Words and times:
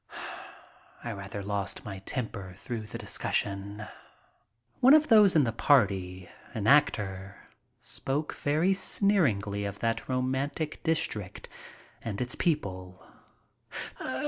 I 1.03 1.11
rather 1.11 1.43
lost 1.43 1.85
my 1.85 1.99
temper 1.99 2.53
through 2.55 2.87
the 2.87 2.97
discussion. 2.97 3.85
One 4.79 4.95
of 4.95 5.09
those 5.09 5.35
in 5.35 5.43
the 5.43 5.51
party, 5.51 6.27
an 6.55 6.65
actor, 6.65 7.35
spoke 7.81 8.33
very 8.33 8.73
sneeringly 8.73 9.63
of 9.63 9.77
that 9.77 10.09
romantic 10.09 10.81
district 10.81 11.49
and 12.01 12.19
its 12.19 12.33
people. 12.33 13.05